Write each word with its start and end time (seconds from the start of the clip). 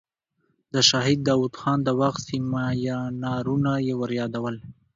د 0.73 0.75
شهید 0.89 1.19
داود 1.27 1.53
خان 1.59 1.79
د 1.83 1.89
وخت 2.01 2.21
سیمینارونه 2.29 3.71
یې 3.87 3.93
وریادول. 4.01 4.55